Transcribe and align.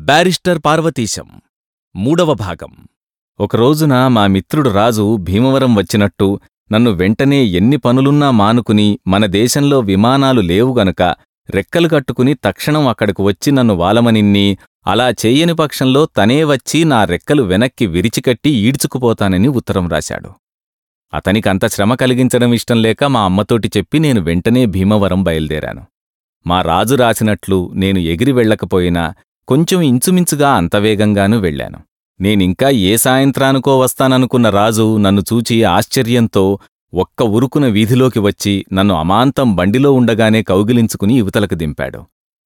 Barrister 0.00 0.58
Parvateesam. 0.64 1.28
మూడవ 1.96 2.34
భాగం. 2.34 2.88
ఒకరోజున 3.40 4.08
మా 4.08 4.26
మిత్రుడు 4.26 4.70
రాజు 4.70 5.16
భీమవరం 5.16 5.74
వచ్చినట్టు 5.74 6.40
నన్ను 6.72 6.90
వెంటనే 6.90 7.44
ఎన్ని 7.44 7.76
పనులున్నా 7.76 8.30
మానుకుని 8.30 8.98
మన 9.06 9.26
దేశంలో 9.26 9.80
విమానాలు 9.80 10.40
లేవు 10.40 10.78
గనుక 10.78 11.02
రెక్కలు 11.50 11.88
కట్టుకుని 11.88 12.34
తక్షణం 12.34 12.88
అక్కడకు 12.88 13.22
వచ్చి 13.22 13.52
నన్ను 13.52 13.74
వాలమనిన్ని 13.74 14.58
అలా 14.86 15.10
చేయని 15.10 15.54
పక్షంలో 15.54 16.06
తనే 16.06 16.44
వచ్చి 16.44 16.84
నా 16.84 17.04
రెక్కలు 17.04 17.42
వెనక్కి 17.42 17.86
విరిచికట్టి 17.86 18.50
ఈడ్చుకుపోతానని 18.50 19.48
ఉత్తరం 19.48 19.88
రాశాడు. 19.88 20.30
అతనికంత 21.14 21.66
శ్రమ 21.66 21.94
కలిగించడం 21.94 22.52
ఇష్టం 22.54 22.82
లేక 22.82 23.04
మా 23.04 23.22
అమ్మతోటి 23.22 23.70
చెప్పి 23.76 23.98
నేను 23.98 24.20
వెంటనే 24.20 24.66
భీమవరం 24.66 25.22
బయలుదేరాను. 25.22 25.86
మా 26.46 26.62
రాజు 26.62 26.94
రాసినట్లు 26.94 27.72
నేను 27.74 27.98
ఎగిరి 27.98 28.32
వెళ్ళకపోయినా 28.32 29.14
కొంచెం 29.50 29.78
ఇంచుమించుగా 29.82 30.48
అంత 30.54 30.76
వేగంగానూ 30.76 31.36
వెళ్ళాను. 31.38 31.78
నేనింకా 32.20 32.68
ఏ 32.88 32.92
సాయంత్రానికో 32.96 33.72
వస్తాననుకున్న 33.78 34.48
రాజు 34.50 34.84
నన్ను 35.04 35.22
చూచి 35.30 35.56
ఆశ్చర్యంతో 35.76 36.44
ఒక్క 36.92 37.22
ఉరుకున 37.36 37.66
వీధిలోకి 37.66 38.20
వచ్చి 38.20 38.54
నన్ను 38.72 38.94
అమాంతం 38.94 39.48
బండిలో 39.56 39.90
ఉండగానే 39.92 40.40
కౌగిలించుకుని 40.42 41.14
యువతలకు 41.18 41.56
దింపాడు. 41.62 42.00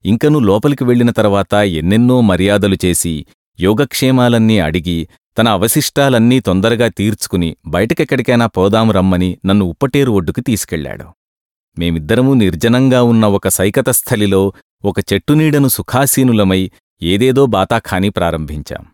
ఇంకను 0.04 0.38
లోపలికి 0.48 0.84
వెళ్ళిన 0.84 1.10
తర్వాత 1.10 1.54
ఎన్నెన్నో 1.80 2.16
మర్యాదలు 2.20 2.78
చేసి 2.84 3.14
యోగక్షేమాలన్నీ 3.58 4.56
అడిగి 4.58 4.98
తన 5.36 5.48
అవశిష్టాలన్నీ 5.48 6.38
తొందరగా 6.40 6.88
తీర్చుకుని 6.98 7.50
బయటకెక్కడికైనా 7.66 8.46
పోదాం 8.56 8.88
రమ్మని 8.90 9.30
నన్ను 9.46 9.64
ఉప్పటేరు 9.72 10.10
ఒడ్డుకు 10.10 10.40
తీసుకెళ్ళాడు 10.40 11.06
మేమిద్దరమూ 11.76 12.32
నిర్జనంగా 12.34 13.02
ఉన్న 13.12 13.24
ఒక 13.38 13.48
సైకతస్థలిలో 13.58 14.42
ఒక 14.84 14.98
చెట్టునీడను 15.10 15.68
సుఖాసీనులమై 15.68 16.62
ఏదేదో 17.02 17.46
బాతాఖానీ 17.46 18.08
ప్రారంభించాం. 18.08 18.84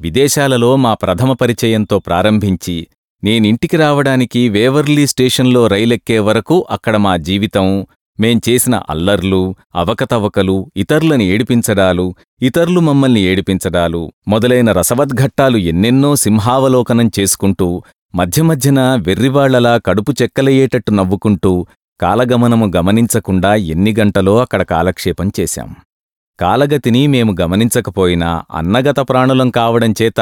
విదేశాలలో 0.00 0.76
మా 0.76 0.94
ప్రథమ 0.94 1.32
పరిచయంతో 1.32 1.98
ప్రారంభించి 1.98 2.86
నేనింటికి 3.24 3.76
రావడానికి 3.76 4.48
వేవర్లీ 4.48 5.06
స్టేషన్లో 5.06 5.66
రైలెక్కే 5.66 6.18
వరకు 6.18 6.66
అక్కడ 6.70 6.96
మా 6.96 7.16
జీవితం 7.16 7.86
మేం 8.20 8.40
చేసిన 8.48 8.80
అల్లర్లు 8.90 9.54
అవకతవకలు 9.74 10.70
ఇతరులని 10.76 11.24
ఏడిపించడాలు 11.24 12.14
ఇతరులు 12.42 12.80
మమ్మల్ని 12.80 13.20
ఏడిపించడాలు 13.20 14.12
మొదలైన 14.28 14.72
రసవద్ఘట్టాలు 14.72 15.58
ఎన్నెన్నో 15.58 16.16
సింహావలోకనం 16.16 17.10
చేసుకుంటూ 17.20 17.82
మధ్య 18.14 18.42
మధ్యన 18.42 18.80
వెర్రివాళ్ళలా 19.06 19.78
కడుపు 19.78 20.12
చెక్కలయ్యేటట్టు 20.22 20.90
నవ్వుకుంటూ 20.90 21.66
కాలగమనము 22.00 22.72
గమనించకుండా 22.76 23.54
ఎన్ని 23.54 23.94
గంటలో 24.00 24.38
అక్కడ 24.38 24.62
కాలక్షేపం 24.62 25.32
చేశాం. 25.40 25.76
కాలగతిని 26.38 27.02
మేము 27.06 27.32
గమనించకపోయినా 27.40 28.30
అన్నగత 28.52 29.00
ప్రాణులం 29.10 29.48
కావడం 29.50 29.92
చేత 30.02 30.20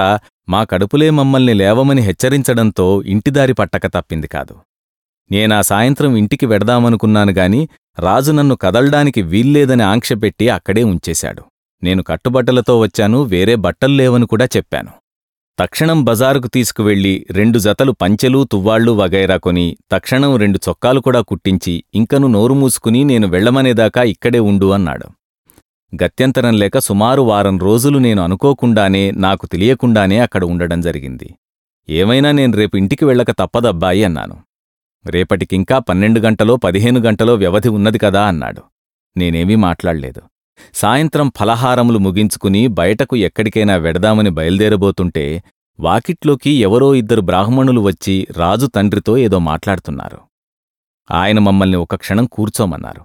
మా 0.48 0.60
కడుపులే 0.64 1.08
మమ్మల్ని 1.10 1.54
లేవమని 1.54 2.02
హెచ్చరించడంతో 2.02 2.86
ఇంటిదారి 3.14 3.54
పట్టక 3.54 3.86
తప్పింది 3.86 4.28
కాదు. 4.36 4.54
నేనా 5.30 5.58
సాయంత్రం 5.62 6.12
ఇంటికి 6.16 6.46
వెడదామనుకున్నాను 6.46 7.32
గాని 7.32 7.60
రాజు 7.98 8.32
నన్ను 8.32 8.56
కదల్డానికి 8.64 9.20
వీల్లేదని 9.22 9.84
ఆంక్ష 9.92 10.12
పెట్టి 10.22 10.46
అక్కడే 10.48 10.82
ఉంచేశాడు. 10.82 11.42
నేను 11.82 12.02
కట్టుబట్టలతో 12.02 12.74
వచ్చాను 12.80 13.18
వేరే 13.32 13.54
బట్టల్లేవని 13.64 14.26
కూడా 14.26 14.46
చెప్పాను. 14.56 14.92
తక్షణం 15.58 15.98
బజారుకు 16.04 16.48
తీసుకువెళ్ళి 16.48 17.12
రెండు 17.30 17.58
జతలు 17.58 17.92
పంచెలు 18.02 18.40
తువ్వాళ్ళు 18.52 18.92
వగైరా 18.92 19.36
కొని 19.36 19.66
తక్షణం 19.92 20.32
రెండు 20.36 20.58
చొక్కాలు 20.68 21.00
కూడా 21.00 21.20
కుట్టించి 21.20 21.74
ఇంకను 21.94 22.26
నోరు 22.26 22.54
మూసుకుని 22.54 23.02
నేను 23.04 23.28
వెళ్ళమనేదాకా 23.28 24.02
ఇక్కడే 24.14 24.38
ఉండు 24.50 24.66
అన్నాడు. 24.72 25.08
గత్యంతరం 26.04 26.58
లేక 26.58 26.78
సుమారు 26.78 27.22
వారం 27.22 27.58
రోజులు 27.58 27.98
నేను 27.98 28.22
అనుకోకుండానే 28.22 29.10
నాకు 29.10 29.46
తెలియకుండానే 29.46 30.18
అక్కడ 30.18 30.44
ఉండడం 30.44 30.80
జరిగింది. 30.80 31.36
ఏమైనా 31.88 32.30
నేను 32.30 32.56
రేపు 32.56 32.76
ఇంటికి 32.76 33.04
వెళ్ళక 33.04 33.30
తప్పదబ్బాయి 33.30 34.04
అన్నాను. 34.04 34.36
రేపటికింకా 35.06 35.78
పన్నెండు 35.78 36.20
గంటలో 36.20 36.56
పదిహేను 36.56 37.00
గంటలో 37.00 37.34
వ్యవధి 37.34 37.68
ఉన్నది 37.68 37.98
కదా 37.98 38.24
అన్నాడు. 38.24 38.62
నేనేమీ 39.16 39.54
మాట్లాడలేదు. 39.54 40.22
సాయంత్రం 40.74 41.32
ఫలహారములు 41.36 41.98
ముగించుకుని 41.98 42.66
బయటకు 42.66 43.16
ఎక్కడికైనా 43.16 43.76
వెడదామని 43.76 44.30
బయలుదేరబోతుంటే 44.30 45.42
వాకిట్లోకి 45.80 46.50
ఎవరో 46.50 46.94
ఇద్దరు 46.94 47.20
బ్రాహ్మణులు 47.20 47.80
వచ్చి 47.80 48.26
రాజు 48.36 48.66
తండ్రితో 48.66 49.18
ఏదో 49.18 49.38
మాట్లాడుతున్నారు. 49.38 50.18
ఆయన 51.10 51.38
మమ్మల్ని 51.38 51.76
ఒక 51.76 51.94
క్షణం 51.94 52.26
కూర్చోమన్నారు. 52.26 53.00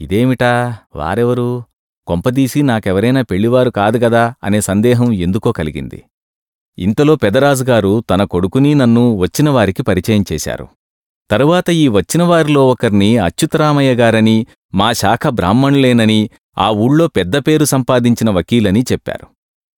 ఇదేమిటా? 0.00 0.76
వారెవరు? 0.94 1.62
కొంపదీసి 2.08 2.62
నాకెవరైనా 2.62 3.22
పెళ్ళివారు 3.22 3.70
కాదు 3.70 3.98
గదా 3.98 4.24
అనే 4.44 4.60
సందేహం 4.60 5.08
ఎందుకో 5.12 5.52
కలిగింది. 5.52 5.98
ఇంతలో 6.78 7.14
పెదరాజుగారు 7.16 7.92
తన 8.10 8.24
కొడుకుని 8.24 8.72
నన్ను 8.74 9.04
వచ్చినవారికి 9.16 9.82
పరిచయం 9.82 10.24
చేశారు. 10.32 10.66
తరువాత 11.30 11.70
ఈ 11.70 11.88
వచ్చినవారిలో 11.88 12.62
ఒకర్ని 12.68 13.10
అచ్యుతరామయ్య 13.18 13.94
గారని 13.94 14.36
మా 14.74 14.92
శాఖ 14.92 15.28
బ్రాహ్మణులేనని 15.28 16.20
ఆ 16.58 16.68
ఊళ్ళో 16.84 17.06
పెద్ద 17.06 17.36
పేరు 17.36 17.64
సంపాదించిన 17.64 18.30
వకీలని 18.30 18.82
చెప్పారు. 18.92 19.26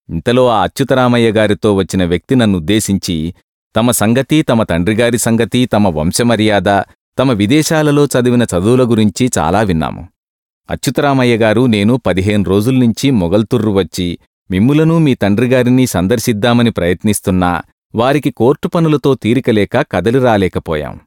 ఇంతలో 0.08 0.44
ఆ 0.48 0.62
అచ్యుతరామయ్య 0.62 1.30
గారితో 1.32 1.74
వచ్చిన 1.74 2.04
వ్యక్తి 2.04 2.34
నన్నుద్దేశించి 2.36 3.16
తమ 3.76 3.90
సంగతి 3.90 4.38
తమ 4.42 4.62
తండ్రిగారి 4.62 5.18
సంగతి 5.18 5.60
తమ 5.66 5.88
వంశమర్యాద 5.88 6.70
తమ 7.18 7.32
విదేశాలలో 7.32 8.04
చదివిన 8.06 8.42
చదువుల 8.42 8.82
గురించి 8.90 9.24
చాలా 9.38 9.60
విన్నాము. 9.62 10.02
అచ్యుతరామయ్య 10.70 11.36
గారు 11.36 11.60
నేను 11.60 12.00
పదిహేను 12.06 12.44
రోజుల్నించి 12.44 13.10
మొగల్తుర్రు 13.10 13.70
వచ్చి 13.70 14.18
మిమ్ములను 14.50 14.98
మీ 14.98 15.14
తండ్రిగారిని 15.14 15.86
సందర్శిద్దామని 15.86 16.70
ప్రయత్నిస్తున్నా 16.70 17.62
వారికి 17.94 18.30
కోర్టు 18.30 18.68
పనులతో 18.68 19.14
తీరికలేక 19.14 19.86
కదలి 19.92 20.18
రాలేకపోయాం. 20.18 21.00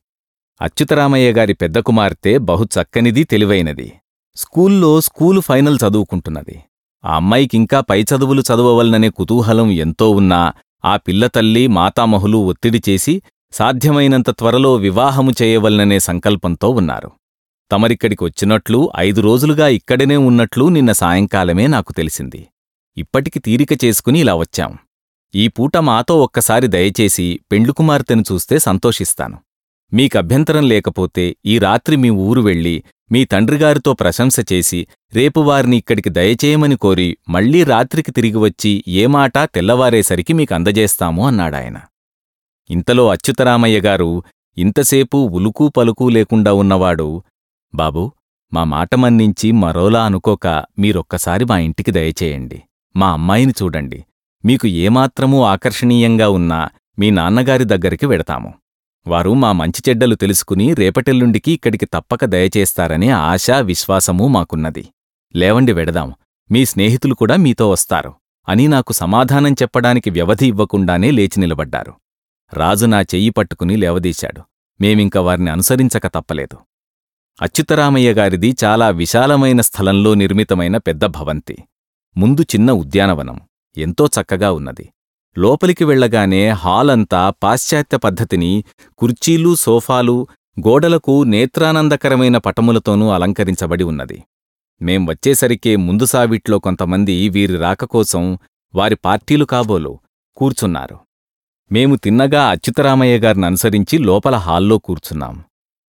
అచ్యుతరామయ్య 0.62 1.32
గారి 1.32 1.54
పెద్ద 1.54 1.80
కుమార్తె 1.80 2.38
బహు 2.38 2.64
చక్కనిది 2.64 3.24
తెలివైనది. 3.24 3.94
స్కూల్లో 4.36 5.02
స్కూలు 5.02 5.42
ఫైనల్ 5.42 5.80
చదువుకుంటున్నది. 5.88 6.58
ఆ 7.06 7.16
అమ్మాయికింకా 7.16 7.80
పై 7.80 8.02
చదువులు 8.02 8.42
చదవవలననే 8.42 9.10
కుతూహలం 9.10 9.72
ఎంతో 9.72 10.12
ఉన్నా 10.12 10.54
ఆ 10.86 10.98
పిల్లతల్లి 10.98 11.68
మాతామహులు 11.68 12.38
ఒత్తిడి 12.38 12.82
చేసి 12.90 13.22
సాధ్యమైనంత 13.52 14.30
త్వరలో 14.30 14.76
వివాహము 14.76 15.32
చేయవలననే 15.42 16.00
సంకల్పంతో 16.00 16.70
ఉన్నారు. 16.70 17.12
తమరిక్కడికి 17.74 18.24
వచ్చినట్లు 18.24 18.80
ఐదు 19.08 19.22
రోజులుగా 19.22 19.68
ఇక్కడనే 19.78 20.18
ఉన్నట్లు 20.30 20.66
నిన్న 20.76 20.92
సాయంకాలమే 21.04 21.68
నాకు 21.76 21.92
తెలిసింది. 21.92 22.42
ఇప్పటికి 22.98 23.40
తీరిక 23.40 23.74
చేసుకుని 23.84 24.20
ఇలా 24.20 24.36
వచ్చాం. 24.36 24.74
ఈ 25.34 25.46
పూట 25.48 25.78
మాతో 25.88 26.16
ఒక్కసారి 26.24 26.68
దయచేసి 26.76 27.28
పెండ్లుకుమార్తెను 27.52 28.24
చూస్తే 28.32 28.56
సంతోషిస్తాను. 28.60 29.38
మీకభ్యంతరం 29.92 30.66
లేకపోతే 30.74 31.26
ఈ 31.46 31.56
రాత్రి 31.60 31.96
మీ 32.04 32.10
ఊరు 32.26 32.42
వెళ్ళి 32.42 32.76
మీ 33.12 33.22
తండ్రిగారితో 33.26 33.92
ప్రశంస 33.94 34.36
చేసి 34.52 34.80
రేపు 35.14 35.40
వారిని 35.40 35.78
ఇక్కడికి 35.78 36.10
దయచేయమని 36.10 36.78
కోరి 36.78 37.10
మళ్ళీ 37.30 37.60
రాత్రికి 37.64 38.12
తిరిగి 38.12 38.40
వచ్చి 38.46 38.72
ఏ 39.02 39.04
మాట 39.16 39.38
తెల్లవారేసరికి 39.56 40.34
మీకు 40.34 40.54
అందజేస్తాము 40.56 41.22
అన్నాడాయన. 41.28 41.78
ఇంతలో 42.70 43.06
అచ్యుతరామయ్య 43.10 43.80
గారు 43.80 44.12
ఇంతసేపు 44.58 45.18
ఉలుకూ 45.38 45.68
పలుకూ 45.78 46.06
లేకుండా 46.10 46.54
ఉన్నవాడు 46.54 47.08
బాబూ 47.76 48.12
మా 48.54 48.64
మాట 48.64 48.96
మన్నించి 48.96 49.52
మరోలా 49.52 50.04
అనుకోక 50.04 50.48
మీరొక్కసారి 50.80 51.46
మా 51.46 51.58
ఇంటికి 51.58 51.92
దయచేయండి. 51.92 52.62
మా 52.96 53.12
అమ్మాయిని 53.12 53.54
చూడండి. 53.64 54.06
మీకు 54.46 54.68
ఏమాత్రమూ 54.68 55.44
ఆకర్షణీయంగా 55.44 56.30
ఉన్నా 56.30 56.70
మీ 57.00 57.10
నాన్నగారి 57.10 57.64
దగ్గరికి 57.64 58.06
వెడతాము. 58.06 58.54
వారు 59.08 59.34
మా 59.34 59.52
మంచి 59.52 59.82
చెడ్డలు 59.90 60.16
తెలుసుకుని 60.16 60.74
రేపటెల్లుండికి 60.74 61.52
ఇక్కడికి 61.52 61.86
తప్పక 61.86 62.26
దయచేస్తారనే 62.26 63.10
ఆశ 63.10 63.52
విశ్వాసమూ 63.52 64.28
మాకున్నది. 64.28 64.88
లేవండి 65.36 65.74
వెడదాం. 65.74 66.14
మీ 66.52 66.66
స్నేహితులు 66.66 67.16
కూడా 67.16 67.36
మీతో 67.36 67.70
వస్తారు. 67.70 68.14
అని 68.50 68.68
నాకు 68.68 68.94
సమాధానం 68.94 69.54
చెప్పడానికి 69.54 70.10
వ్యవధి 70.10 70.48
ఇవ్వకుండానే 70.48 71.12
లేచి 71.12 71.40
నిలబడ్డారు. 71.40 71.94
రాజు 72.54 72.86
నా 72.86 73.02
చెయ్యి 73.02 73.30
పట్టుకుని 73.30 73.78
లేవదీశాడు. 73.78 74.42
మేమింక 74.82 75.18
వారిని 75.18 75.50
అనుసరించక 75.50 76.08
తప్పలేదు. 76.08 76.58
అచ్యుతరామయ్య 77.42 78.14
గారిది 78.14 78.56
చాలా 78.64 78.90
విశాలమైన 78.90 79.62
స్థలంలో 79.62 80.14
నిర్మితమైన 80.14 80.78
పెద్ద 80.78 81.06
భవంతి. 81.06 81.58
ముందు 82.18 82.42
చిన్న 82.42 82.72
ఉద్యానవనం. 82.72 83.42
ఎంతో 83.78 84.06
చక్కగా 84.08 84.52
ఉన్నది. 84.52 84.86
లోపలికి 85.38 85.84
వెళ్ళగానే 85.84 86.50
హాలంతా 86.50 87.34
పాశ్చాత్య 87.44 87.98
పద్ధతిని 87.98 88.64
కుర్చీలు 88.98 89.56
సోఫాలు 89.56 90.28
గోడలకు 90.60 91.24
నేత్రానందకరమైన 91.24 92.38
పటములతోనూ 92.38 93.10
అలంకరించబడి 93.10 93.84
ఉన్నది. 93.84 94.24
మేం 94.82 95.06
వచ్చేసరికే 95.06 95.76
ముందు 95.76 96.06
సావిట్లో 96.06 96.60
కొంతమంది 96.60 97.30
వీరి 97.30 97.58
రాక 97.58 97.86
కోసం 97.86 98.38
వారి 98.76 98.96
పార్టీలు 98.96 99.46
కాబోలు 99.46 100.00
కూర్చున్నారు. 100.36 100.98
మేము 101.72 101.96
తిన్నగా 101.96 102.44
అచ్యుతరామయ్య 102.50 103.18
గారిని 103.18 103.46
అనుసరించి 103.46 103.98
లోపల 103.98 104.36
హాల్లో 104.36 104.78
కూర్చున్నాం. 104.78 105.44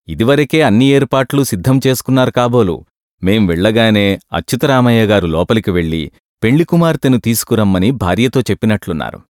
ఇదివరకే 0.08 0.62
అన్ని 0.62 0.84
ఏర్పాట్లు 0.84 1.42
సిద్ధం 1.44 1.80
చేసుకున్నారు 1.86 2.30
కాబోలు. 2.30 2.84
మేం 3.22 3.46
వెళ్ళగానే 3.46 4.18
అచ్యుతరామయ్య 4.32 5.04
గారు 5.04 5.26
లోపలికి 5.26 5.70
వెళ్ళి 5.70 6.12
పెళ్ళి 6.42 6.64
కుమార్తెను 6.64 7.18
తీసుకురమ్మని 7.20 7.90
భార్యతో 7.90 8.40
చెప్పినట్లున్నారు. 8.40 9.20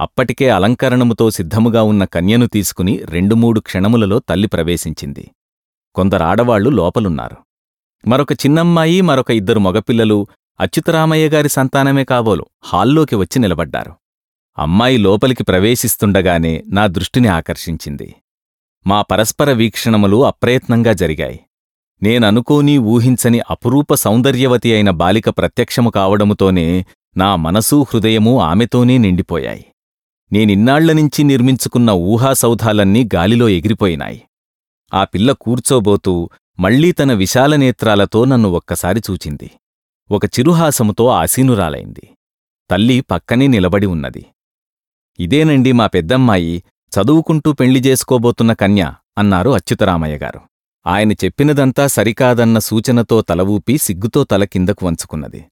అప్పటికే 0.00 0.48
అలంకరణముతో 0.50 1.30
సిద్ధముగా 1.30 1.82
ఉన్న 1.82 2.04
కన్యను 2.04 2.46
తీసుకుని 2.46 3.00
రెండు 3.04 3.34
మూడు 3.34 3.60
క్షణములలో 3.60 4.18
తల్లి 4.18 4.48
ప్రవేశించింది. 4.48 5.30
కొందరాడవాళ్ళు 5.94 6.70
లోపలున్నారు. 6.70 7.36
మరొక 8.08 8.32
చిన్నమ్మాయి 8.32 9.00
మరొక 9.00 9.30
ఇద్దరు 9.30 9.58
మగపిల్లలు 9.58 10.26
అచ్యుతరామయ్య 10.60 11.28
గారి 11.28 11.48
సంతానమే 11.48 12.04
కాబోలు. 12.04 12.46
హాల్లోకి 12.64 13.14
వచ్చి 13.14 13.38
నిలబడ్డారు. 13.38 13.94
అమ్మాయి 14.58 14.98
లోపలికి 14.98 15.42
ప్రవేశిస్తుండగానే 15.42 16.62
నా 16.66 16.86
దృష్టిని 16.86 17.28
ఆకర్షించింది. 17.28 18.14
మా 18.86 19.02
పరస్పర 19.02 19.52
వీక్షణములు 19.52 20.24
అప్రయత్నంగా 20.24 20.92
జరిగాయి. 20.92 21.40
నేననుకోని 22.02 22.78
ఊహించని 22.78 23.40
అపురూప 23.50 23.94
సౌందర్యవతి 23.94 24.72
అయిన 24.72 24.90
బాలిక 24.90 25.28
ప్రత్యక్షము 25.28 25.90
కావడముతోనే 25.90 26.84
నా 27.16 27.36
మనసూ 27.36 27.82
హృదయమూ 27.82 28.38
ఆమెతోనే 28.38 28.98
నిండిపోయాయి. 28.98 29.66
నేనిన్నాళ్ళనించి 30.32 31.24
నిర్మించుకున్న 31.24 31.90
ఊహాసౌధాలన్నీ 31.90 33.08
గాలిలో 33.14 33.48
ఎగిరిపోయినాయి. 33.48 34.22
ఆ 34.94 35.04
పిల్ల 35.04 35.32
కూర్చోబోతూ 35.32 36.30
మళ్ళీ 36.60 36.92
తన 36.92 37.12
విశాల 37.12 37.56
నేత్రాలతో 37.56 38.24
నన్ను 38.24 38.48
ఒక్కసారి 38.48 39.00
చూచింది. 39.10 39.50
ఒక 40.10 40.24
చిరుహాసముతో 40.24 41.06
ఆసీనురాలైంది. 41.06 42.06
తల్లి 42.70 43.00
పక్కనే 43.00 43.46
నిలబడి 43.46 43.86
ఉన్నది. 43.86 44.26
ఇదేనండి 45.18 45.72
మా 45.72 45.86
పెద్దమ్మాయి 45.86 46.62
చదువుకుంటూ 46.94 47.52
పెళ్ళి 47.52 47.80
చేసుకోబోతున్న 47.80 48.52
కన్య 48.52 48.92
అన్నారు 49.18 49.50
అచ్యుతరామయ్య 49.50 50.16
గారు. 50.16 50.40
ఆయన 50.86 51.12
చెప్పినదంతా 51.12 51.86
సరికాదన్న 51.86 52.58
సూచనతో 52.58 53.20
తలవూపి 53.20 53.76
సిగ్గుతో 53.76 54.24
తల 54.24 54.44
కిందకు 54.44 54.86
వంచుకున్నది. 54.86 55.44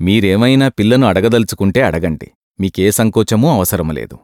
మీరేమైనా 0.00 0.68
పిల్లను 0.68 1.06
అడగదలుచుకుంటే 1.06 1.82
అడగండి. 1.82 2.28
మీకే 2.60 2.90
సంకోచమూ 2.90 3.48
అవసరములేదు. 3.48 4.16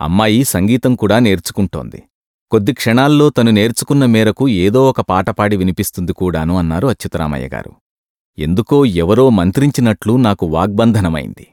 అమ్మాయి 0.00 0.44
సంగీతం 0.44 0.94
కూడా 0.94 1.18
నేర్చుకుంటోంది. 1.18 2.00
కొద్ది 2.50 2.72
క్షణాల్లో 2.72 3.30
తను 3.30 3.50
నేర్చుకున్న 3.50 4.04
మేరకు 4.06 4.48
ఏదో 4.48 4.90
ఒక 4.90 5.00
పాట 5.00 5.30
పాడి 5.30 5.56
వినిపిస్తుంది 5.56 6.12
కూడాను 6.12 6.58
అన్నారు 6.58 6.86
అచ్యుతరామయ్య 6.86 7.48
గారు. 7.48 7.72
ఎందుకో 8.38 8.84
ఎవరో 8.84 9.30
మంత్రించినట్లు 9.30 10.12
నాకు 10.16 10.46
వాగ్బంధనమైంది. 10.46 11.46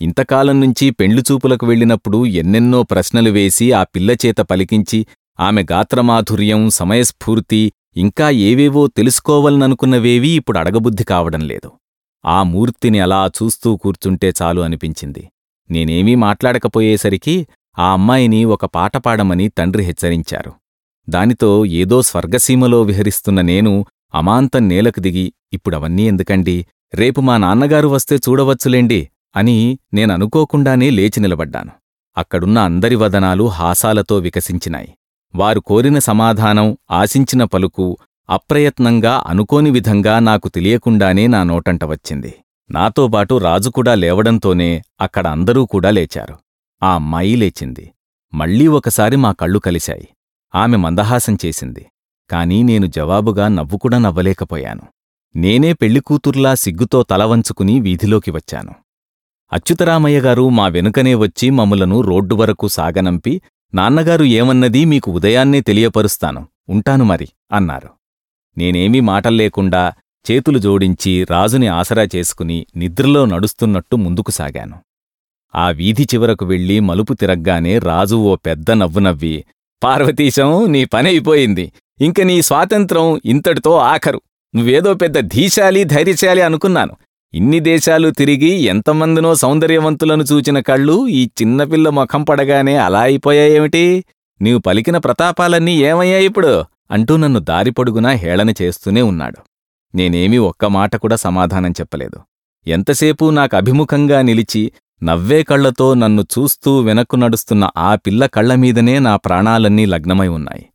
ఇంతకాలం 0.00 0.60
నుంచి 0.60 0.90
పెండ్లిచూపులకు 0.90 1.66
వెళ్ళినప్పుడు 1.66 2.26
ఎన్నెన్నో 2.26 2.82
ప్రశ్నలు 2.82 3.30
వేసి 3.30 3.72
ఆ 3.72 3.82
పిల్లచేత 3.82 4.40
పలికించి 4.40 5.06
ఆమె 5.40 5.62
గాత్రమాధుర్యం 5.72 6.70
సమయస్ఫూర్తి 6.70 7.72
ఇంకా 7.96 8.30
ఏవేవో 8.30 8.86
తెలుసుకోవాలననుకున్నవేవీ 8.86 10.30
ఇప్పుడు 10.30 10.58
అడగబుద్ధి 10.58 11.04
కావడం 11.04 11.42
లేదు. 11.48 11.70
ఆ 12.24 12.42
మూర్తిని 12.42 13.00
అలా 13.00 13.30
చూస్తూ 13.38 13.76
కూర్చుంటే 13.76 14.32
చాలు 14.42 14.60
అనిపించింది. 14.60 15.22
నేనేమీ 15.70 16.14
మాట్లాడకపోయేసరికి 16.14 17.46
ఆ 17.78 17.92
అమ్మాయిని 17.92 18.44
ఒక 18.44 18.64
పాట 18.64 18.96
పాడమని 18.96 19.48
తండ్రి 19.48 19.82
హెచ్చరించారు. 19.82 20.52
దానితో 21.08 21.66
ఏదో 21.66 22.02
స్వర్గసీమలో 22.02 22.82
విహరిస్తున్న 22.82 23.40
నేను 23.40 23.72
అమాంతం 24.14 24.68
నేలకు 24.68 25.00
దిగి 25.00 25.32
ఇప్పుడవన్నీ 25.52 26.02
ఎందుకండి? 26.02 26.66
రేపు 26.94 27.20
మా 27.20 27.36
నాన్నగారు 27.36 27.88
వస్తే 27.88 28.16
చూడవచ్చులేండి? 28.16 29.00
అని 29.36 29.78
నేననుకోకుండానే 29.94 30.90
లేచి 30.90 31.20
నిలబడ్డాను. 31.20 31.70
అక్కడున్న 32.16 32.58
అందరి 32.58 32.94
వదనాలు 32.94 33.44
హాసాలతో 33.44 34.16
వికసించినాయి. 34.16 34.94
వారు 35.34 35.60
కోరిన 35.60 35.98
సమాధానం 35.98 36.76
ఆశించిన 36.90 37.44
పలుకు 37.44 37.98
అప్రయత్నంగా 38.30 39.24
అనుకోని 39.26 39.70
విధంగా 39.70 40.18
నాకు 40.18 40.48
తెలియకుండానే 40.48 41.26
నా 41.26 41.42
నోటంట 41.42 41.84
వచ్చింది. 41.84 42.34
నాతోబాటు 42.70 43.38
రాజుకూడా 43.38 43.94
లేవడంతోనే 43.94 44.82
అక్కడ 45.00 45.26
అందరూ 45.26 45.66
కూడా 45.66 45.90
లేచారు. 45.90 46.36
ఆ 46.82 46.94
అమ్మాయి 46.94 47.36
లేచింది. 47.36 47.92
మళ్ళీ 48.34 48.66
ఒకసారి 48.66 49.16
మా 49.16 49.32
కళ్ళు 49.32 49.58
కలిశాయి. 49.58 50.08
ఆమె 50.54 50.76
మందహాసం 50.76 51.36
చేసింది. 51.44 51.86
కాని 52.30 52.62
నేను 52.62 52.86
జవాబుగా 52.86 53.48
నవ్వుకుడా 53.48 53.98
నవ్వలేకపోయాను. 53.98 54.82
నేనే 55.36 55.72
పెళ్ళికూతుర్లా 55.72 56.54
సిగ్గుతో 56.54 57.02
తలవంచుకుని 57.02 57.80
వీధిలోకి 57.80 58.30
వచ్చాను. 58.30 58.74
అచ్యుతరామయ్య 59.52 60.18
గారు 60.20 60.44
మా 60.58 60.66
వెనుకనే 60.66 61.14
వచ్చి 61.14 61.46
మమ్ములను 61.50 61.96
రోడ్డు 62.00 62.34
వరకు 62.34 62.66
సాగనంపి 62.68 63.32
నాన్నగారు 63.72 64.24
ఏమన్నదీ 64.38 64.82
మీకు 64.84 65.08
ఉదయాన్నే 65.10 65.60
తెలియపరుస్తాను 65.60 66.42
ఉంటాను 66.68 67.04
మరి 67.04 67.28
అన్నారు. 67.52 67.90
నేనేమీ 68.56 69.00
మాటల్లేకుండా 69.00 69.82
చేతులు 70.26 70.58
జోడించి 70.58 71.12
రాజుని 71.30 71.68
ఆసరా 71.68 72.04
చేసుకుని 72.14 72.58
నిద్రలో 72.76 73.22
నడుస్తున్నట్టు 73.26 73.96
ముందుకు 73.96 74.30
సాగాను. 74.30 74.76
ఆ 75.54 75.66
వీధి 75.70 76.04
చివరకు 76.14 76.44
వెళ్ళి 76.44 76.76
మలుపు 76.80 77.12
తిరగ్గానే 77.12 77.78
రాజు 77.78 78.16
ఓ 78.30 78.34
పెద్ద 78.46 78.70
నవ్వు 78.70 79.00
నవ్వి 79.00 79.36
పార్వతీశం 79.82 80.50
నీ 80.72 80.82
పనైపోయింది 80.84 81.64
ఇంక 82.00 82.20
నీ 82.20 82.36
స్వాతంత్రం 82.42 83.06
ఇంతటితో 83.24 83.72
ఆఖరు 83.92 84.20
నువ్వేదో 84.54 84.94
పెద్ద 84.94 85.18
ధీశాలి 85.34 85.82
ధైర్యశాలి 85.84 86.42
అనుకున్నాను 86.42 86.94
ఇన్ని 87.34 87.60
దేశాలు 87.60 88.10
తిరిగి 88.10 88.48
ఎంతమందినో 88.48 89.34
సౌందర్యవంతులను 89.34 90.22
చూచిన 90.22 90.60
కళ్ళు 90.60 91.08
ఈ 91.08 91.28
చిన్నపిల్ల 91.42 91.88
ముఖం 91.88 92.24
పడగానే 92.24 92.76
అలా 92.76 93.00
అయిపోయాయేమిటి? 93.00 94.04
నీవు 94.42 94.58
పలికిన 94.58 94.98
ప్రతాపాలన్నీ 94.98 95.76
ఏమయ్యాయి 95.76 96.24
ఇప్పుడు? 96.24 96.64
అంటూ 96.90 97.16
నన్ను 97.16 97.40
దారి 97.40 97.70
పొడుగునా 97.70 98.10
హేళన 98.10 98.50
చేస్తూనే 98.62 99.02
ఉన్నాడు. 99.02 99.36
నేనేమీ 99.94 100.36
ఒక్క 100.36 100.64
మాట 100.64 100.96
కూడా 100.96 101.16
సమాధానం 101.16 101.70
చెప్పలేదు. 101.70 102.18
ఎంతసేపు 102.66 103.30
నాకు 103.30 103.56
అభిముఖంగా 103.56 104.22
నిలిచి 104.22 104.72
నవ్వే 105.02 105.42
కళ్ళతో 105.42 105.94
నన్ను 105.94 106.22
చూస్తూ 106.22 106.78
వెనక్కు 106.80 107.16
నడుస్తున్న 107.16 107.70
ఆ 107.76 107.94
పిల్ల 107.94 108.26
కళ్ళమీదనే 108.26 108.98
నా 108.98 109.16
ప్రాణాలన్నీ 109.16 109.86
లగ్నమై 109.86 110.28
ఉన్నాయి. 110.28 110.66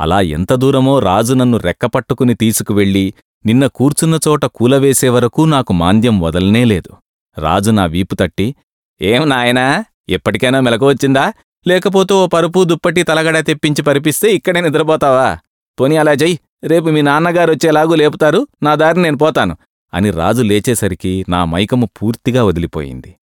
అలా 0.00 0.20
ఎంత 0.20 0.52
దూరమో 0.54 0.98
రాజు 0.98 1.34
నన్ను 1.34 1.58
రెక్కపట్టుకుని 1.58 2.34
తీసుకువెళ్ళి 2.34 3.14
నిన్న 3.46 3.66
కూర్చున్న 3.66 4.18
చోట 4.28 4.44
కూలవేసే 4.44 5.08
వరకు 5.08 5.42
నాకు 5.42 5.72
మాంద్యం 5.72 6.20
వదలనేలేదు 6.20 6.92
రాజు 7.38 7.70
నా 7.70 7.84
వీపు 7.84 8.14
తట్టి 8.14 8.54
ఏం 9.02 9.28
నాయనా 9.28 9.84
ఎప్పటికైనా 10.08 10.60
మెలకువచ్చిందా 10.60 11.32
లేకపోతే 11.66 12.14
ఓ 12.14 12.26
పరుపు 12.26 12.64
దుప్పటి 12.64 13.02
తలగడ 13.02 13.38
తెప్పించి 13.38 13.82
పరిపిస్తే 13.82 14.32
ఇక్కడే 14.32 14.60
నిద్రపోతావా? 14.60 15.38
పోనీ 15.80 15.96
అలా 15.96 16.12
చెయ్యి 16.12 16.38
రేపు 16.64 16.88
మీ 16.88 17.02
నాన్నగారు 17.02 17.52
వచ్చేలాగూ 17.52 17.94
లేపుతారు 17.94 18.46
నా 18.62 18.74
దారి 18.74 19.02
నేను 19.02 19.16
పోతాను. 19.16 19.56
అని 19.94 20.10
రాజు 20.10 20.42
లేచేసరికి 20.42 21.24
నా 21.28 21.44
మైకము 21.44 21.88
పూర్తిగా 22.02 22.44
వదిలిపోయింది. 22.44 23.16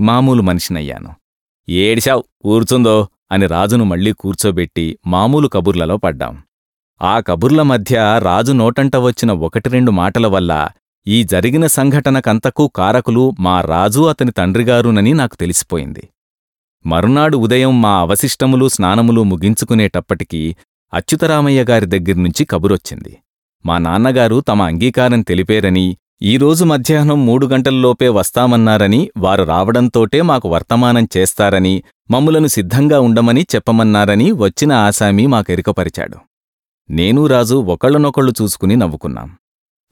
మామూలు 0.00 0.42
మనిషినయ్యాను. 0.42 1.14
ఏడిశావ్ 1.68 2.22
కూర్చుందో? 2.40 3.08
అని 3.32 3.46
రాజును 3.46 3.84
మళ్ళీ 3.84 4.12
కూర్చోబెట్టి 4.12 4.98
మామూలు 5.06 5.48
కబుర్లలో 5.48 5.96
పడ్డాం. 5.96 6.34
ఆ 7.00 7.14
కబుర్ల 7.20 7.60
మధ్య 7.62 7.94
రాజు 8.18 8.52
నోటంట 8.52 8.96
వచ్చిన 8.96 9.30
ఒకటి 9.46 9.68
రెండు 9.68 9.90
మాటల 9.90 10.26
వల్ల 10.26 10.52
ఈ 11.06 11.16
జరిగిన 11.24 11.66
సంఘటనకంతకూ 11.66 12.64
కారకులు 12.68 13.24
మా 13.40 13.54
రాజు 13.60 14.02
అతని 14.02 14.32
తండ్రిగారునని 14.32 15.12
నాకు 15.12 15.36
తెలిసిపోయింది. 15.36 16.04
మరునాడు 16.84 17.36
ఉదయం 17.36 17.74
మా 17.82 17.92
అవశిష్టములు 18.00 18.66
స్నానములు 18.68 19.22
ముగించుకునేటప్పటికీ 19.22 20.42
అచ్యుతరామయ్య 20.92 21.60
గారి 21.64 21.86
దగ్గర్నుంచి 21.86 22.44
కబురొచ్చింది. 22.44 23.12
మా 23.64 23.78
నాన్నగారు 23.78 24.38
తమ 24.48 24.62
అంగీకారం 24.62 25.22
తెలిపేరని 25.22 25.86
ఈరోజు 26.22 26.64
మధ్యాహ్నం 26.64 27.18
మూడు 27.26 27.46
గంటల్లోపే 27.46 28.08
వస్తామన్నారని 28.08 29.00
వారు 29.16 29.44
రావడంతోటే 29.44 30.20
మాకు 30.22 30.48
వర్తమానం 30.48 31.06
చేస్తారని 31.16 31.74
మమ్ములను 32.10 32.50
సిద్ధంగా 32.56 33.00
ఉండమని 33.00 33.44
చెప్పమన్నారని 33.54 34.28
వచ్చిన 34.44 34.72
ఆసామి 34.86 35.26
మాకెరుకపరిచాడు 35.26 36.18
నేనూ 36.90 37.26
రాజు 37.26 37.54
ఒకళ్ళనొకళ్ళు 37.54 38.32
చూసుకుని 38.42 38.76
నవ్వుకున్నాం. 38.76 39.30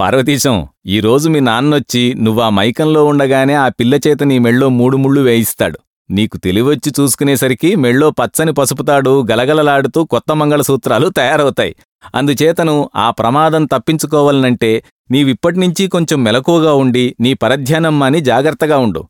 పార్వతీశం 0.00 0.66
ఈరోజు 0.86 1.28
మీ 1.28 1.40
నాన్నొచ్చి 1.40 2.14
నువ్వా 2.14 2.50
మైకంలో 2.50 3.04
ఉండగానే 3.04 3.54
ఆ 3.54 3.68
పిల్లచేత 3.68 4.22
నీ 4.22 4.38
మెళ్ళో 4.38 4.68
మూడు 4.68 4.96
ముళ్ళు 4.96 5.20
వేయిస్తాడు. 5.20 5.78
నీకు 6.10 6.36
తెలివొచ్చి 6.36 6.92
చూసుకునేసరికి 7.00 7.76
మెళ్ళో 7.76 8.10
పచ్చని 8.10 8.52
పసుపుతాడు 8.52 9.26
గలగలలాడుతూ 9.30 10.04
కొత్త 10.04 10.32
మంగళసూత్రాలు 10.32 11.08
తయారవుతాయి. 11.08 11.76
అందుచేతను 12.14 12.90
ఆ 12.96 13.10
ప్రమాదం 13.10 13.64
తప్పించుకోవాలనంటే 13.64 14.84
నీవిప్పటినుంచి 15.10 15.86
కొంచెం 15.86 16.24
మెలకువగా 16.24 16.74
ఉండి 16.74 17.16
నీ 17.20 17.34
పరధ్యానం 17.34 17.98
మాని 17.98 18.20
జాగ్రత్తగా 18.20 18.78
ఉండు. 18.78 19.04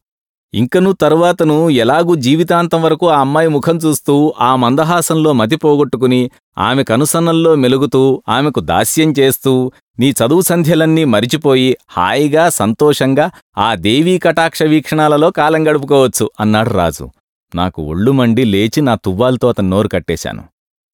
ఇంకనూ 0.54 0.92
తరువాతను 0.92 1.70
ఎలాగూ 1.70 2.14
జీవితాంతం 2.14 2.82
వరకు 2.82 3.08
ఆ 3.08 3.20
అమ్మాయి 3.20 3.48
ముఖం 3.48 3.76
చూస్తూ 3.76 4.34
ఆ 4.40 4.56
మందహాసంలో 4.56 5.32
మతి 5.32 5.56
పోగొట్టుకుని 5.56 6.30
ఆమె 6.58 6.84
కనుసన్నల్లో 6.84 7.54
మెలుగుతూ 7.54 8.22
ఆమెకు 8.28 8.60
దాస్యం 8.60 9.14
చేస్తూ 9.18 9.72
నీ 9.98 10.10
చదువు 10.10 10.40
సంధ్యలన్నీ 10.40 11.04
మరిచిపోయి 11.04 11.76
హాయిగా 11.88 12.48
సంతోషంగా 12.48 13.30
ఆ 13.58 13.74
దేవీ 13.74 14.18
కటాక్ష 14.18 14.62
వీక్షణాలలో 14.62 15.30
కాలం 15.30 15.68
గడుపుకోవచ్చు 15.68 16.30
అన్నాడు 16.40 16.70
రాజు. 16.70 17.10
నాకు 17.54 17.82
ఒళ్ళు 17.82 18.12
మండి 18.12 18.44
లేచి 18.44 18.80
నా 18.80 18.94
తువ్వాలతో 18.94 19.48
అతను 19.48 19.68
నోరు 19.68 19.88
కట్టేశాను. 19.88 20.44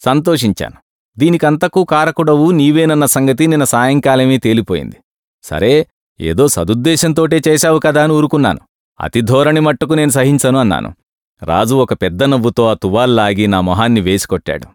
సంతోషించాను. 0.04 0.76
దీనికంతకూ 1.18 1.84
కారకుడవు 1.84 2.50
నీవేనన్న 2.50 3.06
సంగతి 3.06 3.46
నిన్న 3.46 3.64
సాయంకాలమే 3.64 4.38
తేలిపోయింది. 4.38 4.96
సరే 5.42 5.86
ఏదో 6.20 6.48
సదుద్దేశంతోటే 6.48 7.42
చేశావు 7.48 7.78
కదా 7.78 8.04
అని 8.04 8.12
ఊరుకున్నాను. 8.12 8.58
అతి 9.00 9.20
ధోరణి 9.20 9.60
మట్టుకు 9.60 9.94
నేను 9.94 10.10
సహించను 10.10 10.58
అన్నాను. 10.58 10.94
రాజు 11.42 11.74
ఒక 11.74 11.92
పెద్ద 11.92 12.24
నవ్వుతో 12.24 12.66
ఆ 12.66 12.74
తువాల్లాగి 12.74 13.46
నా 13.46 13.60
మొహాన్ని 13.60 14.00
వేసికొట్టాడు. 14.00 14.66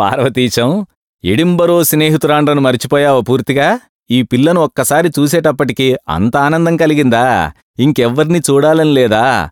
పార్వతీశం 0.00 0.86
ఎడింబరో 1.24 1.84
స్నేహితురాండ్రను 1.84 2.60
మర్చిపోయావా 2.60 3.20
పూర్తిగా? 3.20 3.80
ఈ 4.10 4.22
పిల్లను 4.22 4.60
ఒక్కసారి 4.60 5.10
చూసేటప్పటికీ 5.18 5.96
అంత 6.08 6.36
ఆనందం 6.36 6.76
కలిగిందా? 6.76 7.52
ఇంకెవ్వర్ని 7.78 8.38
చూడాలని 8.38 8.92
లేదా? 8.92 9.50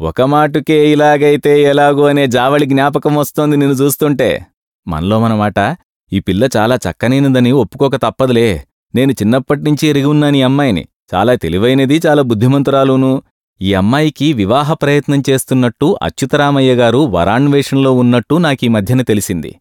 ఒక 0.00 0.22
మాటుకే 0.22 0.92
ఇలాగైతే 0.92 1.62
ఎలాగో 1.62 2.06
అనే 2.06 2.26
జావళి 2.26 2.66
జ్ఞాపకం 2.66 3.16
వస్తోంది 3.16 3.56
నిన్ను 3.56 3.74
చూస్తుంటే. 3.74 4.46
మనలో 4.88 5.20
మనమాట 5.20 5.76
ఈ 6.12 6.20
పిల్ల 6.20 6.48
చాలా 6.56 6.76
చక్కనైనదని 6.76 7.52
ఒప్పుకోక 7.52 7.96
తప్పదులే. 7.96 8.64
నేను 8.94 9.12
చిన్నప్పటినుంచి 9.12 9.88
ఎరిగి 9.88 10.04
ఉన్నాను 10.04 10.36
ఈ 10.36 10.42
అమ్మాయిని. 10.42 10.86
చాలా 11.14 11.34
తెలివైనది 11.34 12.00
చాలా 12.06 12.22
బుద్ధిమంతురాలును. 12.22 13.22
ఈ 13.60 13.74
అమ్మాయికి 13.74 14.32
వివాహ 14.32 14.72
ప్రయత్నం 14.72 15.22
చేస్తున్నట్టు 15.30 15.98
అచ్యుతరామయ్య 16.02 16.74
గారు 16.74 16.98
వరాన్వేషంలో 16.98 17.92
ఉన్నట్టు 17.92 18.34
నాకీ 18.34 18.68
మధ్యన 18.68 19.02
తెలిసింది. 19.02 19.54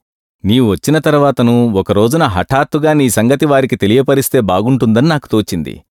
నీవు 0.46 0.72
వచ్చిన 0.72 0.98
తర్వాతను 0.98 1.72
ఒకరోజున 1.74 2.24
హఠాత్తుగా 2.24 2.94
నీ 2.94 3.10
సంగతి 3.10 3.46
వారికి 3.46 3.76
తెలియపరిస్తే 3.76 4.40
బాగుంటుందని 4.42 5.08
నాకు 5.08 5.28
తోచింది. 5.28 5.82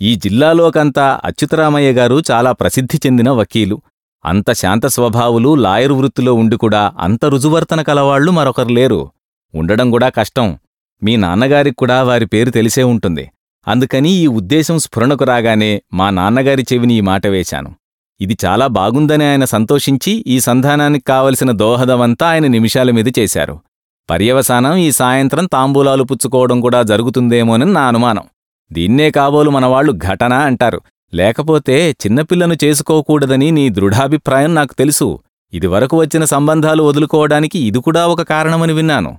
ఈ 0.00 0.14
జిల్లాలోకంతా 0.14 1.20
అచ్యుతరామయ్య 1.24 1.92
గారు 1.92 2.22
చాలా 2.30 2.52
ప్రసిద్ధి 2.52 2.98
చెందిన 3.06 3.30
వకీలు. 3.30 3.80
అంత 4.24 4.52
శాంత 4.52 4.86
స్వభావులు 4.86 5.54
లాయరు 5.54 5.94
వృత్తిలో 5.94 6.34
ఉండి 6.34 6.56
కూడా 6.56 6.92
అంత 6.98 7.24
రుజువర్తన 7.24 7.82
కలవాళ్ళు 7.82 8.30
మరొకరు 8.30 8.68
లేరు. 8.68 9.08
ఉండడం 9.54 9.90
కూడా 9.90 10.08
కష్టం. 10.08 10.58
మీ 11.02 11.16
నాన్నగారికి 11.16 11.76
కూడా 11.76 12.02
వారి 12.02 12.26
పేరు 12.26 12.50
తెలిసే 12.50 12.82
ఉంటుంది. 12.82 13.30
అందుకని 13.68 14.10
ఈ 14.10 14.26
ఉద్దేశం 14.26 14.78
స్ఫురణకు 14.78 15.24
రాగానే 15.24 15.82
మా 15.94 16.10
నాన్నగారి 16.10 16.64
చెవిని 16.72 16.94
ఈ 16.94 17.00
మాట 17.00 17.26
వేశాను. 17.26 17.70
ఇది 18.20 18.36
చాలా 18.44 18.66
బాగుందని 18.66 19.24
ఆయన 19.24 19.44
సంతోషించి 19.44 20.24
ఈ 20.26 20.40
సంధానానికి 20.40 21.04
కావలసిన 21.04 21.50
దోహదమంతా 21.50 22.26
ఆయన 22.28 22.46
నిమిషాల 22.46 22.90
మీద 22.90 23.08
చేశారు. 23.18 23.56
పర్యవసానం 24.10 24.74
ఈ 24.76 24.90
సాయంత్రం 24.90 25.46
తాంబూలాలు 25.46 26.04
పుచ్చుకోవడం 26.04 26.60
కూడా 26.60 26.82
జరుగుతుందేమోనని 26.82 27.72
నా 27.72 27.82
అనుమానం. 27.82 28.22
దీన్నే 28.72 29.10
కాబోలు 29.10 29.50
మనవాళ్ళు 29.50 29.92
ఘటన 29.92 30.32
అంటారు. 30.32 30.80
లేకపోతే 31.14 31.76
చిన్నపిల్లను 31.90 32.56
చేసుకోకూడదని 32.64 33.50
నీ 33.50 33.68
దృఢాభిప్రాయం 33.68 34.54
నాకు 34.54 34.74
తెలుసు. 34.74 35.18
ఇదివరకు 35.52 36.00
వచ్చిన 36.00 36.24
సంబంధాలు 36.24 36.82
వదులుకోవడానికి 36.82 37.58
ఇది 37.58 37.78
కూడా 37.78 38.06
ఒక 38.06 38.22
కారణమని 38.22 38.72
విన్నాను. 38.72 39.18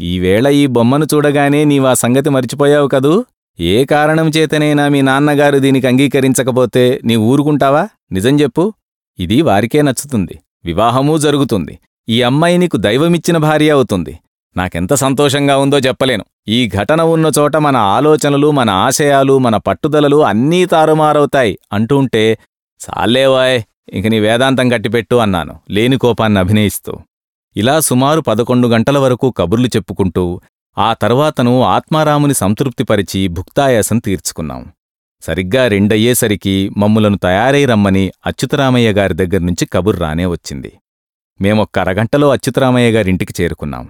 ఈవేళ 0.00 0.48
ఈ 0.48 0.66
బొమ్మను 0.66 1.06
చూడగానే 1.14 1.64
నీవా 1.64 1.94
సంగతి 1.94 2.30
మర్చిపోయావు 2.30 2.88
కదూ? 2.88 3.24
ఏ 3.60 3.84
కారణం 3.84 4.28
చేతనైనా 4.28 4.88
మీ 4.88 5.02
నాన్నగారు 5.02 5.58
దీనికి 5.58 5.86
అంగీకరించకపోతే 5.86 7.00
నీ 7.04 7.16
ఊరుకుంటావా? 7.16 7.88
నిజం 8.12 8.36
చెప్పు. 8.36 8.72
ఇది 9.18 9.42
వారికే 9.42 9.82
నచ్చుతుంది. 9.82 10.38
వివాహమూ 10.64 11.18
జరుగుతుంది. 11.18 11.78
ఈ 12.08 12.22
అమ్మాయి 12.22 12.58
నీకు 12.58 12.76
దైవమిచ్చిన 12.76 13.36
భార్య 13.36 13.70
అవుతుంది. 13.70 14.18
నాకెంత 14.56 14.94
సంతోషంగా 14.94 15.56
ఉందో 15.56 15.78
చెప్పలేను. 15.78 16.24
ఈ 16.48 16.68
ఘటన 16.68 17.02
ఉన్న 17.02 17.30
చోట 17.38 17.56
మన 17.56 17.76
ఆలోచనలు 17.76 18.50
మన 18.50 18.70
ఆశయాలు 18.70 19.38
మన 19.38 19.56
పట్టుదలలు 19.56 20.24
అన్నీ 20.24 20.64
తారుమారవుతాయి 20.64 21.58
అంటుంటే 21.72 22.38
చాలేవాయ్ 22.80 23.62
ఇంక 23.88 24.06
నీ 24.06 24.20
వేదాంతం 24.20 24.68
కట్టిపెట్టు 24.68 25.14
అన్నాను 25.16 25.60
లేని 25.70 25.98
కోపాన్ని 25.98 26.40
అభినయిస్తూ. 26.40 26.98
ఇలా 27.56 27.80
సుమారు 27.80 28.20
పదకొండు 28.20 28.68
గంటల 28.68 28.98
వరకు 28.98 29.30
కబుర్లు 29.30 29.66
చెప్పుకుంటూ 29.66 30.40
ఆ 30.76 30.90
తర్వాతను 30.94 31.62
ఆత్మారాముని 31.62 32.34
సంతృప్తిపరిచి 32.34 33.20
భుక్తాయాసం 33.28 33.98
తీర్చుకున్నాం. 33.98 34.62
సరిగ్గా 35.22 35.68
రెండయ్యేసరికి 35.68 36.54
మమ్ములను 36.76 37.18
తయారై 37.18 37.64
రమ్మని 37.64 38.04
అచ్యుతరామయ్య 38.26 38.92
గారి 38.92 39.14
దగ్గర్నుంచి 39.14 39.64
కబుర్ 39.72 39.98
రానే 40.00 40.26
వచ్చింది. 40.26 40.72
మేమొక్క 41.40 41.78
అరగంటలో 41.78 42.30
అచ్యుతరామయ్య 42.30 42.88
గారింటికి 42.90 43.34
చేరుకున్నాం. 43.40 43.84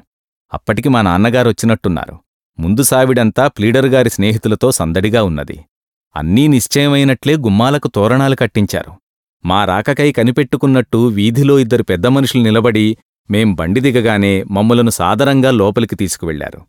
అప్పటికి 0.53 0.89
మా 0.89 1.03
నాన్నగారొచ్చినట్టున్నారు 1.03 2.15
ముందు 2.59 2.83
సావిడంతా 2.83 3.49
ప్లీడరుగారి 3.49 4.11
స్నేహితులతో 4.11 4.71
సందడిగా 4.73 5.23
ఉన్నది. 5.23 5.57
అన్నీ 6.17 6.45
నిశ్చయమైనట్లే 6.49 7.37
గుమ్మాలకు 7.37 7.89
తోరణాలు 7.89 8.37
కట్టించారు. 8.37 8.93
మా 9.45 9.61
రాకకై 9.65 10.11
కనిపెట్టుకున్నట్టు 10.13 10.99
వీధిలో 11.09 11.59
ఇద్దరు 11.59 11.83
పెద్ద 11.83 12.07
మనుషులు 12.07 12.43
నిలబడి 12.43 12.87
మేం 13.31 13.55
బండి 13.55 13.81
దిగగానే 13.81 14.35
మమ్ములను 14.51 14.91
సాదరంగా 14.91 15.51
లోపలికి 15.51 15.97
తీసుకువెళ్ళారు 15.97 16.61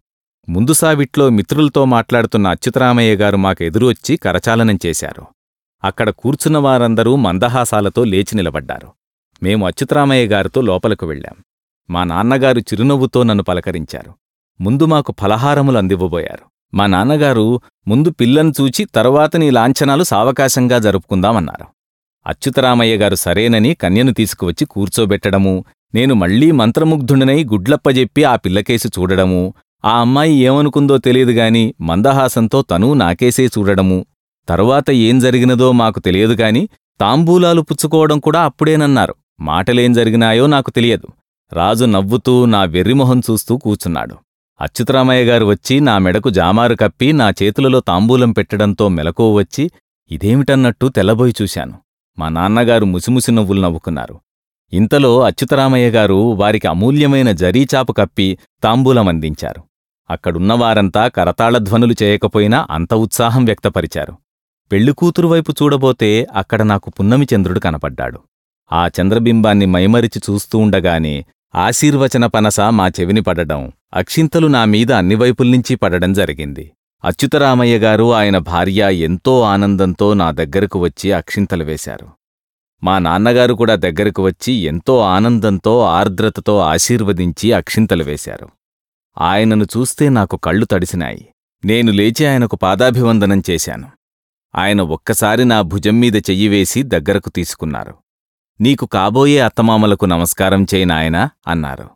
ముందు 0.50 0.74
సావిట్లో 0.74 1.30
మిత్రులతో 1.30 1.86
మాట్లాడుతున్న 1.86 2.48
అచ్యుతరామయ్య 2.48 3.16
గారు 3.16 3.38
మాకు 3.38 3.64
ఎదురువచ్చి 3.64 4.18
కరచాలనం 4.18 4.80
చేశారు. 4.86 5.24
అక్కడ 5.84 6.10
కూర్చున్న 6.10 6.58
వారందరూ 6.58 7.16
మందహాసాలతో 7.16 8.04
లేచి 8.04 8.36
నిలబడ్డారు. 8.36 8.90
మేము 9.44 9.68
అచ్యుతరామయ్య 9.68 10.28
గారితో 10.28 10.62
లోపలకు 10.62 11.06
వెళ్ళాం. 11.06 11.44
మా 11.90 12.04
నాన్నగారు 12.04 12.60
చిరునవ్వుతో 12.60 13.24
నన్ను 13.24 13.44
పలకరించారు. 13.44 14.14
ముందు 14.62 14.86
మాకు 14.86 15.16
ఫలహారములు 15.22 15.78
అందివ్వబోయారు. 15.78 16.46
మా 16.74 16.86
నాన్నగారు 16.88 17.62
ముందు 17.88 18.10
పిల్లను 18.10 18.54
చూచి 18.62 18.86
తరువాత 18.86 19.38
నీ 19.38 19.50
లాంఛనాలు 19.50 20.04
సావకాశంగా 20.04 20.78
జరుపుకుందామన్నారు. 20.80 21.66
అచ్యుతరామయ్య 22.28 22.98
గారు 22.98 23.16
సరేనని 23.16 23.74
కన్యను 23.74 24.14
తీసుకువచ్చి 24.14 24.66
కూర్చోబెట్టడము 24.66 25.66
నేను 25.96 26.14
మళ్ళీ 26.14 26.52
మంత్రముగ్ధుడినై 26.52 27.44
గుడ్లప్పజెప్పి 27.44 28.24
ఆ 28.24 28.36
పిల్లకేసి 28.36 28.88
చూడడము 28.88 29.54
ఆ 29.86 30.00
అమ్మాయి 30.00 30.34
ఏమనుకుందో 30.34 30.98
తెలియదుగాని 30.98 31.74
మందహాసంతో 31.82 32.62
తనూ 32.62 32.94
నాకేసే 32.94 33.46
చూడడము. 33.46 34.06
తరువాత 34.50 34.92
ఏం 34.92 35.20
జరిగినదో 35.20 35.72
మాకు 35.72 36.00
తెలియదుగాని 36.00 36.70
తాంబూలాలు 37.00 37.62
పుచ్చుకోవడం 37.62 38.20
కూడా 38.20 38.42
అప్పుడేనన్నారు. 38.42 39.16
మాటలేం 39.40 39.94
జరిగినాయో 39.94 40.48
నాకు 40.48 40.72
తెలియదు. 40.72 41.08
రాజు 41.54 41.86
నవ్వుతూ 41.86 42.46
నా 42.46 42.64
వెర్రిమొహం 42.64 43.22
చూస్తూ 43.32 43.58
కూచున్నాడు 43.58 44.16
అచ్యుతరామయ్య 44.62 45.24
గారు 45.24 45.46
వచ్చి 45.46 45.80
నా 45.80 45.98
మెడకు 45.98 46.30
జామారు 46.30 46.76
కప్పి 46.76 47.14
నా 47.14 47.30
చేతులలో 47.30 47.80
తాంబూలం 47.80 48.32
పెట్టడంతో 48.32 48.88
మెలకువ 48.88 49.34
వచ్చి 49.34 49.72
ఇదేమిటన్నట్టు 50.12 50.88
తెల్లబోయి 50.88 51.34
చూశాను. 51.42 51.74
మా 52.20 52.30
నాన్నగారు 52.30 52.86
ముసిముసి 52.86 53.32
నవ్వులు 53.32 53.62
నవ్వుకున్నారు. 53.62 54.16
ఇంతలో 54.74 55.22
అచ్యుతరామయ్య 55.22 55.90
గారు 55.90 56.14
వారికి 56.14 56.68
అమూల్యమైన 56.68 57.32
జరీచాపు 57.32 57.94
కప్పి 57.94 58.38
తాంబూలం 58.64 59.08
అందించారు. 59.08 59.73
అక్కడున్నవారంతా 60.10 61.08
కరతాళధ్వనులు 61.08 61.96
చేయకపోయినా 62.04 62.68
అంత 62.70 62.94
ఉత్సాహం 62.94 63.46
వ్యక్తపరిచారు. 63.46 64.14
పెళ్ళికూతురు 64.72 65.28
వైపు 65.28 65.52
చూడబోతే 65.52 66.28
అక్కడ 66.34 66.62
నాకు 66.62 66.90
పున్నమి 66.90 67.28
చంద్రుడు 67.36 67.60
కనపడ్డాడు. 67.60 68.20
ఆ 68.72 68.88
చంద్రబింబాన్ని 68.88 69.66
మైమరిచి 69.66 70.20
చూస్తూ 70.30 70.60
ఉండగానే 70.60 71.26
ఆశీర్వచన 71.56 72.26
పనస 72.26 72.60
మా 72.60 72.88
చెవిని 72.88 73.22
పడడం 73.22 73.72
అక్షింతలు 73.94 74.48
నా 74.48 74.66
మీద 74.66 74.92
అన్ని 74.92 75.16
వైపుల్నించి 75.16 75.76
పడడం 75.76 76.14
జరిగింది. 76.14 76.66
అచ్యుతరామయ్య 77.04 77.78
గారు 77.78 78.14
ఆయన 78.14 78.38
భార్య 78.38 78.82
ఎంతో 78.96 79.42
ఆనందంతో 79.42 80.14
నా 80.14 80.32
దగ్గరకు 80.32 80.80
వచ్చి 80.80 81.12
అక్షింతలు 81.12 81.64
వేశారు. 81.64 82.08
మా 82.84 83.00
నాన్నగారు 83.00 83.54
కూడా 83.54 83.76
దగ్గరకు 83.76 84.26
వచ్చి 84.26 84.54
ఎంతో 84.54 85.00
ఆనందంతో 85.00 85.82
ఆర్ద్రతతో 85.82 86.60
ఆశీర్వదించి 86.60 87.52
అక్షింతలు 87.52 88.04
వేశారు. 88.04 88.48
ఆయనను 89.18 89.64
చూస్తే 89.64 90.10
నాకు 90.10 90.38
కళ్ళు 90.38 90.66
తడిసినాయి. 90.66 91.30
నేను 91.66 91.92
లేచి 91.92 92.26
ఆయనకు 92.26 92.56
పాదాభివందనం 92.56 93.44
చేశాను. 93.50 93.92
ఆయన 94.56 94.82
ఒక్కసారి 94.82 95.46
నా 95.46 95.62
భుజం 95.62 96.00
మీద 96.00 96.16
చెయ్యివేసి 96.16 96.84
దగ్గరకు 96.84 97.30
తీసుకున్నారు. 97.30 97.98
నీకు 98.62 98.86
కాబోయే 98.86 99.40
అత్తమామలకు 99.40 100.06
నమస్కారం 100.06 100.66
చేయనాయనా 100.76 101.30
అన్నారు. 101.48 101.90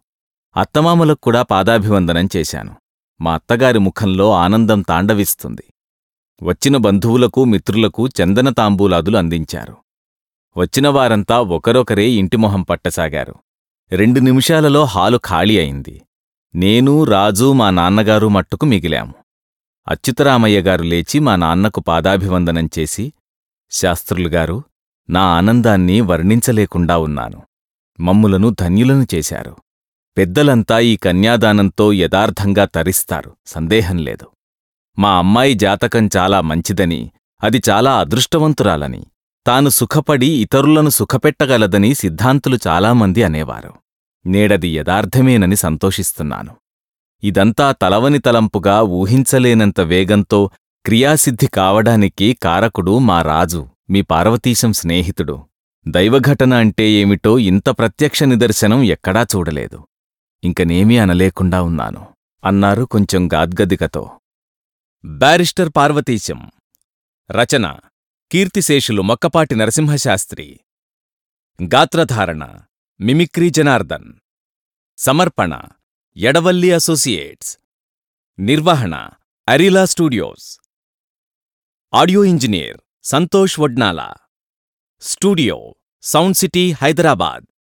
అత్తమామలకు 0.57 1.19
కూడా 1.21 1.41
పాదాభివందనం 1.41 2.29
చేశాను. 2.35 2.75
మా 3.21 3.33
అత్తగారి 3.33 3.79
ముఖంలో 3.79 4.33
ఆనందం 4.33 4.81
తాండవిస్తుంది. 4.81 5.63
వచ్చిన 6.43 6.77
బంధువులకు 6.77 7.43
మిత్రులకు 7.43 8.07
చందన 8.07 8.49
తాంబూలాదులు 8.49 9.17
అందించారు. 9.17 9.77
వచ్చిన 10.57 10.87
వారంతా 10.87 11.39
ఒకరొకరే 11.41 12.09
ఇంటిమొహం 12.09 12.61
పట్టసాగారు. 12.61 13.35
రెండు 13.91 14.19
నిమిషాలలో 14.19 14.85
హాలు 14.85 15.17
ఖాళీ 15.17 15.59
అయింది. 15.59 16.01
నేను 16.55 17.03
రాజు 17.03 17.53
మా 17.53 17.69
నాన్నగారు 17.69 18.27
మట్టుకు 18.27 18.65
మిగిలాము. 18.65 19.13
అచ్యుతరామయ్య 19.87 20.61
గారు 20.61 20.83
లేచి 20.83 21.19
మా 21.19 21.35
నాన్నకు 21.35 21.79
పాదాభివందనం 21.79 22.69
చేసి 22.79 23.13
శాస్త్రులుగారు 23.71 24.63
నా 25.09 25.21
ఆనందాన్ని 25.21 26.01
వర్ణించలేకుండా 26.01 26.97
ఉన్నాను. 26.97 27.41
మమ్ములను 27.99 28.49
ధన్యులను 28.49 29.07
చేశారు. 29.15 29.57
పెద్దలంతా 30.17 30.79
ఈ 30.79 30.95
కన్యాదానంతో 30.95 31.93
యథార్థంగా 31.93 32.65
తరిస్తారు. 32.65 33.35
సందేహం 33.45 33.97
లేదు. 33.97 34.27
మా 34.99 35.17
అమ్మాయి 35.17 35.53
జాతకం 35.53 36.09
చాలా 36.17 36.41
మంచిదని 36.41 37.11
అది 37.43 37.61
చాలా 37.69 37.99
అదృష్టవంతురాలని. 37.99 39.05
తాను 39.47 39.69
సుఖపడి 39.69 40.27
ఇతరులను 40.27 40.89
సుఖపెట్టగలదని 40.89 41.93
సిద్ధాంతులు 41.93 42.57
చాలామంది 42.67 43.23
అనేవారు. 43.23 43.73
నేడది 44.27 44.67
యదార్థమేనని 44.67 45.55
సంతోషిస్తున్నాను. 45.55 46.55
ఇదంతా 47.23 47.71
తలవని 47.71 48.19
తలంపుగా 48.19 48.81
ఊహించలేనంత 48.81 49.79
వేగంతో 49.81 50.39
క్రియాసిద్ధి 50.85 51.47
కావడానికి 51.47 52.37
కారకుడు 52.43 52.97
మా 52.99 53.21
రాజు 53.21 53.67
మీ 53.89 54.01
పార్వతీశం 54.01 54.73
స్నేహితుడు. 54.73 55.45
దైవఘటన 55.87 56.53
అంటే 56.53 56.85
ఏమిటో 56.89 57.39
ఇంత 57.39 57.69
ప్రత్యక్ష 57.69 58.23
నిదర్శనం 58.23 58.83
ఎక్కడా 58.83 59.21
చూడలేదు. 59.35 59.79
ఇంకనేమీ 60.43 60.97
అనలేకుండా 60.97 61.61
ఉన్నాను 61.61 62.07
అన్నారు 62.43 62.83
కొంచెం 62.83 63.29
గాద్గదికతో 63.33 64.11
బ్యారిస్టర్ 65.05 65.71
పార్వతీశం 65.75 66.39
రచన 67.31 67.75
కీర్తిశేషులు 68.31 69.01
మొక్కపాటి 69.01 69.55
నరసింహశాస్త్రి. 69.55 70.59
గాత్రధారణ 71.63 72.43
ಮಿಮಿಕ್ರಿ 72.99 73.49
ಜನಾರ್ದನ್. 73.49 74.21
ಸಮರ್ಪಣ 74.95 75.53
ಎಡವಲ್ಲಿ 76.15 76.71
ಅಸೋಸಿಯೇಟ್ಸ್. 76.71 77.57
ನಿರ್ವಹಣಾ, 78.39 79.01
Arila 79.47 79.85
studios. 79.85 80.59
Audio 81.93 82.23
engineer, 82.23 82.81
Santosh 83.03 83.59
Vadnala. 83.59 83.99
Studio 84.99 85.77
Sound 86.01 86.37
City 86.37 86.71
Hyderabad. 86.71 87.56